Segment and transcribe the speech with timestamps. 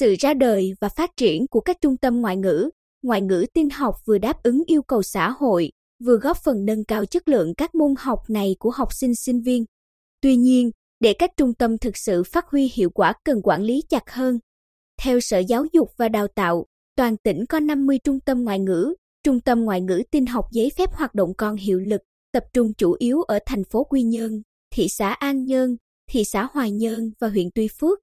[0.00, 2.70] Sự ra đời và phát triển của các trung tâm ngoại ngữ,
[3.02, 5.72] ngoại ngữ tin học vừa đáp ứng yêu cầu xã hội,
[6.04, 9.40] vừa góp phần nâng cao chất lượng các môn học này của học sinh sinh
[9.40, 9.64] viên.
[10.20, 13.82] Tuy nhiên, để các trung tâm thực sự phát huy hiệu quả cần quản lý
[13.88, 14.38] chặt hơn.
[15.02, 18.94] Theo Sở Giáo dục và Đào tạo, toàn tỉnh có 50 trung tâm ngoại ngữ,
[19.24, 22.00] trung tâm ngoại ngữ tin học giấy phép hoạt động còn hiệu lực,
[22.32, 24.42] tập trung chủ yếu ở thành phố Quy Nhơn,
[24.74, 25.76] thị xã An Nhơn,
[26.10, 27.98] thị xã Hoài Nhơn và huyện Tuy Phước.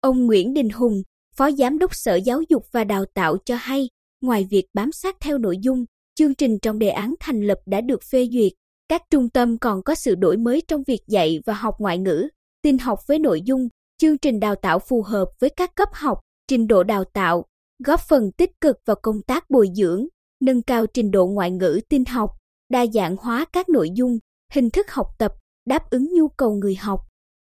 [0.00, 1.02] Ông Nguyễn Đình Hùng,
[1.36, 3.88] Phó Giám đốc Sở Giáo dục và Đào tạo cho hay,
[4.20, 5.84] ngoài việc bám sát theo nội dung,
[6.14, 8.52] chương trình trong đề án thành lập đã được phê duyệt,
[8.88, 12.28] các trung tâm còn có sự đổi mới trong việc dạy và học ngoại ngữ,
[12.62, 16.20] tin học với nội dung, chương trình đào tạo phù hợp với các cấp học,
[16.48, 17.44] trình độ đào tạo,
[17.84, 20.06] góp phần tích cực vào công tác bồi dưỡng,
[20.40, 22.30] nâng cao trình độ ngoại ngữ tin học,
[22.68, 24.18] đa dạng hóa các nội dung,
[24.52, 25.32] hình thức học tập,
[25.66, 27.00] đáp ứng nhu cầu người học.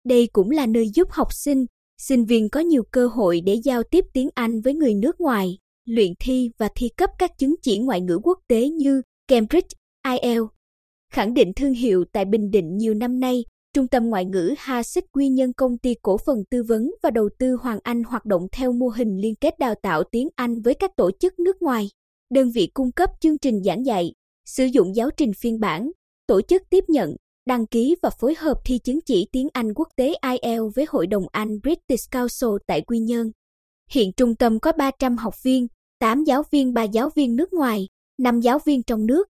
[0.05, 1.67] Đây cũng là nơi giúp học sinh,
[2.03, 5.59] sinh viên có nhiều cơ hội để giao tiếp tiếng Anh với người nước ngoài,
[5.85, 9.69] luyện thi và thi cấp các chứng chỉ ngoại ngữ quốc tế như Cambridge,
[10.09, 10.53] IELTS.
[11.13, 14.83] Khẳng định thương hiệu tại Bình Định nhiều năm nay, Trung tâm Ngoại ngữ Ha
[15.13, 18.47] Quy Nhân Công ty Cổ phần Tư vấn và Đầu tư Hoàng Anh hoạt động
[18.53, 21.89] theo mô hình liên kết đào tạo tiếng Anh với các tổ chức nước ngoài.
[22.31, 24.13] Đơn vị cung cấp chương trình giảng dạy,
[24.47, 25.91] sử dụng giáo trình phiên bản,
[26.27, 27.17] tổ chức tiếp nhận,
[27.49, 31.07] đăng ký và phối hợp thi chứng chỉ tiếng Anh quốc tế IELTS với Hội
[31.07, 33.31] đồng Anh British Council tại Quy Nhơn.
[33.91, 35.67] Hiện trung tâm có 300 học viên,
[35.99, 37.89] 8 giáo viên 3 giáo viên nước ngoài,
[38.23, 39.29] 5 giáo viên trong nước.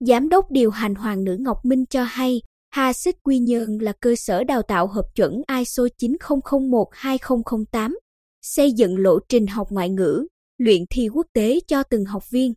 [0.00, 4.14] Giám đốc điều hành Hoàng nữ Ngọc Minh cho hay, HASIC Quy Nhơn là cơ
[4.16, 7.94] sở đào tạo hợp chuẩn ISO 9001-2008,
[8.42, 10.26] xây dựng lộ trình học ngoại ngữ,
[10.58, 12.54] luyện thi quốc tế cho từng học viên.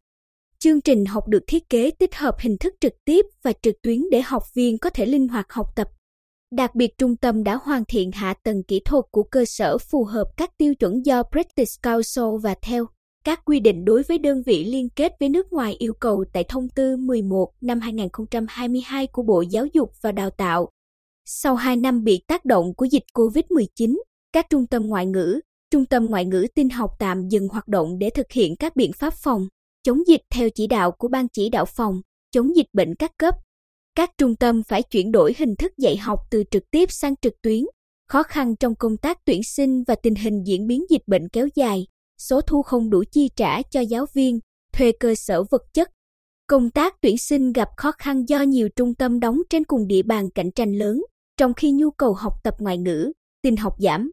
[0.63, 4.01] Chương trình học được thiết kế tích hợp hình thức trực tiếp và trực tuyến
[4.11, 5.87] để học viên có thể linh hoạt học tập.
[6.51, 10.03] Đặc biệt trung tâm đã hoàn thiện hạ tầng kỹ thuật của cơ sở phù
[10.03, 12.85] hợp các tiêu chuẩn do British Council và theo
[13.23, 16.43] các quy định đối với đơn vị liên kết với nước ngoài yêu cầu tại
[16.43, 20.69] thông tư 11 năm 2022 của Bộ Giáo dục và Đào tạo.
[21.25, 23.97] Sau 2 năm bị tác động của dịch COVID-19,
[24.33, 25.39] các trung tâm ngoại ngữ,
[25.71, 28.91] trung tâm ngoại ngữ tin học tạm dừng hoạt động để thực hiện các biện
[28.93, 29.47] pháp phòng,
[29.83, 32.01] chống dịch theo chỉ đạo của Ban chỉ đạo phòng,
[32.31, 33.35] chống dịch bệnh các cấp.
[33.95, 37.33] Các trung tâm phải chuyển đổi hình thức dạy học từ trực tiếp sang trực
[37.41, 37.63] tuyến,
[38.07, 41.47] khó khăn trong công tác tuyển sinh và tình hình diễn biến dịch bệnh kéo
[41.55, 44.39] dài, số thu không đủ chi trả cho giáo viên,
[44.73, 45.89] thuê cơ sở vật chất.
[46.47, 50.01] Công tác tuyển sinh gặp khó khăn do nhiều trung tâm đóng trên cùng địa
[50.01, 51.01] bàn cạnh tranh lớn,
[51.37, 53.11] trong khi nhu cầu học tập ngoại ngữ,
[53.41, 54.11] tin học giảm.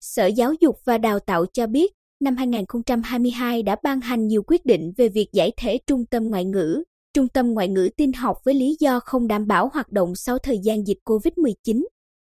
[0.00, 4.66] Sở Giáo dục và Đào tạo cho biết, năm 2022 đã ban hành nhiều quyết
[4.66, 6.82] định về việc giải thể trung tâm ngoại ngữ,
[7.14, 10.38] trung tâm ngoại ngữ tin học với lý do không đảm bảo hoạt động sau
[10.38, 11.84] thời gian dịch COVID-19.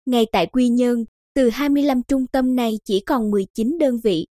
[0.07, 4.27] Ngay tại Quy Nhơn, từ 25 trung tâm này chỉ còn 19 đơn vị.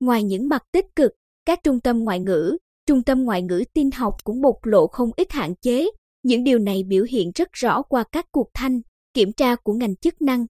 [0.00, 1.12] Ngoài những mặt tích cực,
[1.44, 2.56] các trung tâm ngoại ngữ,
[2.86, 5.90] trung tâm ngoại ngữ tin học cũng bộc lộ không ít hạn chế.
[6.22, 8.80] Những điều này biểu hiện rất rõ qua các cuộc thanh,
[9.14, 10.46] kiểm tra của ngành chức năng.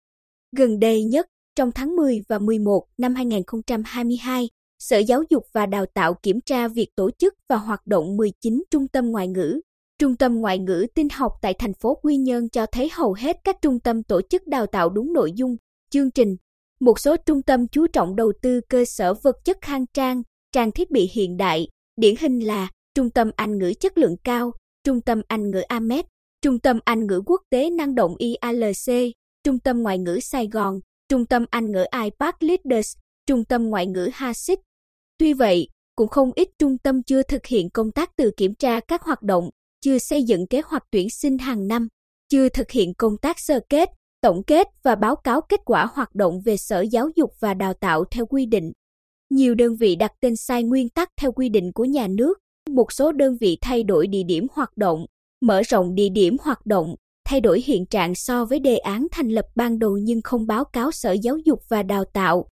[0.56, 5.87] Gần đây nhất, trong tháng 10 và 11 năm 2022, Sở Giáo dục và Đào
[5.94, 9.60] tạo kiểm tra việc tổ chức và hoạt động 19 trung tâm ngoại ngữ.
[9.99, 13.37] Trung tâm ngoại ngữ tin học tại thành phố Quy Nhơn cho thấy hầu hết
[13.44, 15.56] các trung tâm tổ chức đào tạo đúng nội dung,
[15.91, 16.37] chương trình,
[16.81, 20.22] một số trung tâm chú trọng đầu tư cơ sở vật chất khang trang,
[20.53, 24.53] trang thiết bị hiện đại, điển hình là Trung tâm Anh ngữ chất lượng cao,
[24.84, 26.06] Trung tâm Anh ngữ AMET,
[26.43, 29.12] Trung tâm Anh ngữ quốc tế năng động IALC,
[29.44, 33.87] Trung tâm Ngoại ngữ Sài Gòn, Trung tâm Anh ngữ iPad Leaders, Trung tâm Ngoại
[33.87, 34.59] ngữ HASIC.
[35.19, 38.81] Tuy vậy, cũng không ít trung tâm chưa thực hiện công tác tự kiểm tra
[38.81, 39.50] các hoạt động,
[39.81, 41.88] chưa xây dựng kế hoạch tuyển sinh hàng năm,
[42.28, 43.88] chưa thực hiện công tác sơ kết,
[44.21, 47.75] tổng kết và báo cáo kết quả hoạt động về Sở Giáo dục và Đào
[47.75, 48.72] tạo theo quy định.
[49.31, 52.38] Nhiều đơn vị đặt tên sai nguyên tắc theo quy định của nhà nước,
[52.71, 55.07] một số đơn vị thay đổi địa điểm hoạt động,
[55.41, 56.95] mở rộng địa điểm hoạt động,
[57.30, 60.65] thay đổi hiện trạng so với đề án thành lập ban đầu nhưng không báo
[60.65, 62.47] cáo Sở Giáo dục và Đào tạo.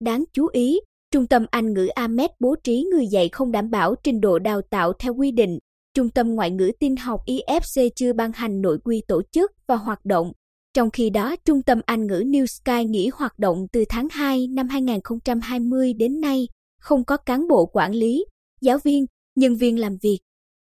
[0.00, 0.80] Đáng chú ý,
[1.10, 4.60] Trung tâm Anh ngữ AMET bố trí người dạy không đảm bảo trình độ đào
[4.70, 5.58] tạo theo quy định.
[5.94, 9.76] Trung tâm Ngoại ngữ tin học IFC chưa ban hành nội quy tổ chức và
[9.76, 10.32] hoạt động,
[10.74, 14.46] trong khi đó, Trung tâm Anh ngữ New Sky nghỉ hoạt động từ tháng 2
[14.46, 16.48] năm 2020 đến nay,
[16.80, 18.24] không có cán bộ quản lý,
[18.60, 19.06] giáo viên,
[19.36, 20.18] nhân viên làm việc.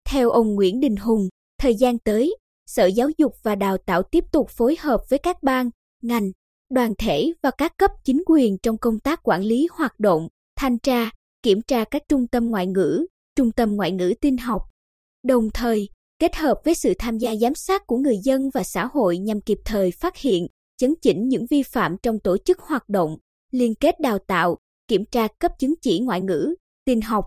[0.09, 1.29] Theo ông Nguyễn Đình Hùng,
[1.59, 2.35] thời gian tới,
[2.65, 5.69] Sở Giáo dục và Đào tạo tiếp tục phối hợp với các ban,
[6.01, 6.31] ngành,
[6.69, 10.27] đoàn thể và các cấp chính quyền trong công tác quản lý hoạt động,
[10.57, 11.09] thanh tra,
[11.43, 14.61] kiểm tra các trung tâm ngoại ngữ, trung tâm ngoại ngữ tin học.
[15.23, 15.89] Đồng thời,
[16.19, 19.41] kết hợp với sự tham gia giám sát của người dân và xã hội nhằm
[19.41, 20.47] kịp thời phát hiện,
[20.77, 23.17] chấn chỉnh những vi phạm trong tổ chức hoạt động,
[23.51, 24.57] liên kết đào tạo,
[24.87, 27.25] kiểm tra cấp chứng chỉ ngoại ngữ, tin học,